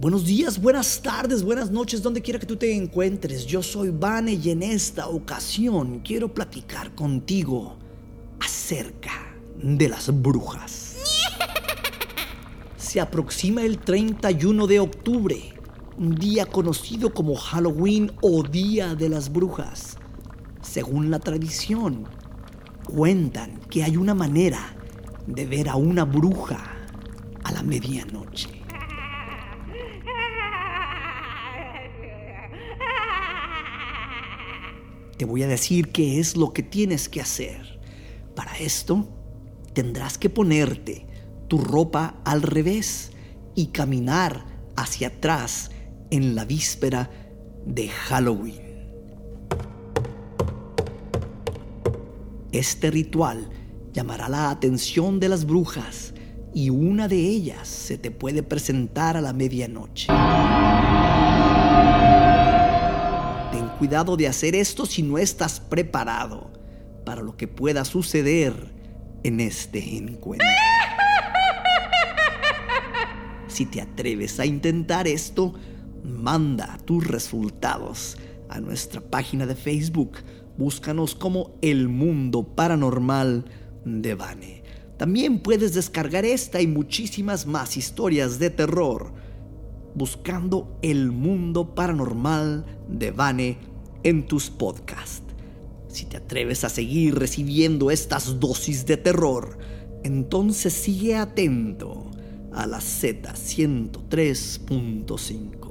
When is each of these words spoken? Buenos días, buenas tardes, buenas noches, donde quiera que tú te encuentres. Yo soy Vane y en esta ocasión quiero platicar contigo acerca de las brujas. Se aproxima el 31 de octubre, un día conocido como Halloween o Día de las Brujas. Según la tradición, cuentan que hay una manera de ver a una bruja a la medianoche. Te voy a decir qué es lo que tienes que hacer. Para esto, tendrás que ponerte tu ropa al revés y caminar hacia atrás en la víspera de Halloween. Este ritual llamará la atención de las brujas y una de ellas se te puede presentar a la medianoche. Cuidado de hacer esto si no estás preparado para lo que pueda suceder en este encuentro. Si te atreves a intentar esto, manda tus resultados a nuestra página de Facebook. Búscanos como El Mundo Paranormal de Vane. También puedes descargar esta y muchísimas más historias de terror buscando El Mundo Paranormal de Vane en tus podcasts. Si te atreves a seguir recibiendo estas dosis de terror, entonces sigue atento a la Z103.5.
Buenos 0.00 0.24
días, 0.26 0.62
buenas 0.62 1.02
tardes, 1.02 1.42
buenas 1.42 1.72
noches, 1.72 2.00
donde 2.02 2.22
quiera 2.22 2.38
que 2.38 2.46
tú 2.46 2.54
te 2.54 2.72
encuentres. 2.72 3.44
Yo 3.46 3.64
soy 3.64 3.90
Vane 3.90 4.34
y 4.34 4.50
en 4.50 4.62
esta 4.62 5.08
ocasión 5.08 6.02
quiero 6.04 6.32
platicar 6.32 6.94
contigo 6.94 7.76
acerca 8.38 9.34
de 9.60 9.88
las 9.88 10.22
brujas. 10.22 10.98
Se 12.76 13.00
aproxima 13.00 13.64
el 13.64 13.80
31 13.80 14.68
de 14.68 14.78
octubre, 14.78 15.54
un 15.96 16.14
día 16.14 16.46
conocido 16.46 17.12
como 17.12 17.34
Halloween 17.34 18.12
o 18.20 18.44
Día 18.44 18.94
de 18.94 19.08
las 19.08 19.32
Brujas. 19.32 19.98
Según 20.62 21.10
la 21.10 21.18
tradición, 21.18 22.06
cuentan 22.86 23.58
que 23.68 23.82
hay 23.82 23.96
una 23.96 24.14
manera 24.14 24.76
de 25.26 25.44
ver 25.44 25.68
a 25.68 25.74
una 25.74 26.04
bruja 26.04 26.76
a 27.42 27.50
la 27.50 27.64
medianoche. 27.64 28.67
Te 35.18 35.24
voy 35.24 35.42
a 35.42 35.48
decir 35.48 35.90
qué 35.90 36.20
es 36.20 36.36
lo 36.36 36.52
que 36.52 36.62
tienes 36.62 37.08
que 37.08 37.20
hacer. 37.20 37.80
Para 38.36 38.56
esto, 38.58 39.08
tendrás 39.72 40.16
que 40.16 40.30
ponerte 40.30 41.06
tu 41.48 41.58
ropa 41.58 42.20
al 42.24 42.40
revés 42.42 43.10
y 43.56 43.66
caminar 43.66 44.46
hacia 44.76 45.08
atrás 45.08 45.72
en 46.10 46.36
la 46.36 46.44
víspera 46.44 47.10
de 47.66 47.88
Halloween. 47.88 48.62
Este 52.52 52.90
ritual 52.92 53.50
llamará 53.92 54.28
la 54.28 54.50
atención 54.50 55.18
de 55.18 55.30
las 55.30 55.44
brujas 55.44 56.14
y 56.54 56.70
una 56.70 57.08
de 57.08 57.18
ellas 57.18 57.66
se 57.66 57.98
te 57.98 58.12
puede 58.12 58.44
presentar 58.44 59.16
a 59.16 59.20
la 59.20 59.32
medianoche. 59.32 60.06
Cuidado 63.78 64.16
de 64.16 64.26
hacer 64.26 64.56
esto 64.56 64.86
si 64.86 65.04
no 65.04 65.18
estás 65.18 65.60
preparado 65.60 66.50
para 67.04 67.22
lo 67.22 67.36
que 67.36 67.46
pueda 67.46 67.84
suceder 67.84 68.52
en 69.22 69.38
este 69.38 69.96
encuentro. 69.96 70.48
Si 73.46 73.66
te 73.66 73.80
atreves 73.80 74.40
a 74.40 74.46
intentar 74.46 75.06
esto, 75.06 75.54
manda 76.02 76.76
tus 76.84 77.06
resultados 77.06 78.16
a 78.48 78.58
nuestra 78.58 79.00
página 79.00 79.46
de 79.46 79.54
Facebook. 79.54 80.18
Búscanos 80.56 81.14
como 81.14 81.56
El 81.62 81.88
Mundo 81.88 82.42
Paranormal 82.56 83.44
de 83.84 84.14
Vane. 84.16 84.64
También 84.96 85.38
puedes 85.38 85.74
descargar 85.74 86.24
esta 86.24 86.60
y 86.60 86.66
muchísimas 86.66 87.46
más 87.46 87.76
historias 87.76 88.40
de 88.40 88.50
terror 88.50 89.14
buscando 89.98 90.78
El 90.80 91.12
Mundo 91.12 91.74
Paranormal 91.74 92.64
de 92.88 93.10
Vane 93.10 93.58
en 94.04 94.26
tus 94.26 94.48
podcasts. 94.48 95.24
Si 95.88 96.06
te 96.06 96.16
atreves 96.18 96.62
a 96.64 96.68
seguir 96.68 97.16
recibiendo 97.16 97.90
estas 97.90 98.38
dosis 98.40 98.86
de 98.86 98.96
terror, 98.96 99.58
entonces 100.04 100.72
sigue 100.72 101.16
atento 101.16 102.12
a 102.52 102.66
la 102.66 102.78
Z103.5. 102.78 105.67